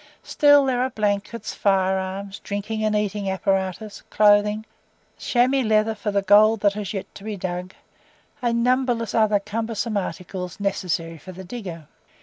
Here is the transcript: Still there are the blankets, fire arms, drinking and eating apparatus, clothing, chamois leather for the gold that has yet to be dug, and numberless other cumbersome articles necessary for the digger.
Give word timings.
Still 0.23 0.65
there 0.65 0.81
are 0.81 0.89
the 0.89 0.95
blankets, 0.95 1.53
fire 1.53 1.95
arms, 1.99 2.39
drinking 2.39 2.83
and 2.83 2.95
eating 2.95 3.29
apparatus, 3.29 4.01
clothing, 4.09 4.65
chamois 5.19 5.61
leather 5.61 5.93
for 5.93 6.09
the 6.09 6.23
gold 6.23 6.61
that 6.61 6.73
has 6.73 6.91
yet 6.91 7.13
to 7.13 7.23
be 7.23 7.37
dug, 7.37 7.75
and 8.41 8.63
numberless 8.63 9.13
other 9.13 9.39
cumbersome 9.39 9.97
articles 9.97 10.59
necessary 10.59 11.19
for 11.19 11.33
the 11.33 11.43
digger. 11.43 11.85